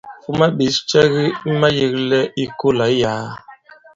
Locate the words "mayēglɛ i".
1.59-2.45